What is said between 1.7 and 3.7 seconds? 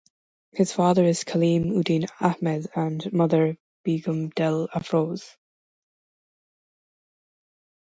Uddin Ahmed and mother